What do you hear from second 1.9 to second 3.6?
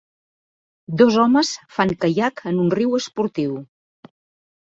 caiac en un riu esportiu.